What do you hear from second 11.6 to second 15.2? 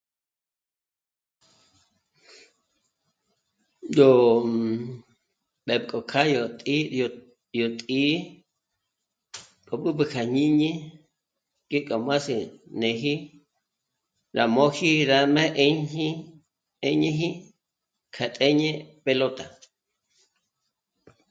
ngék'o mázi něji, rá m'ôji, rá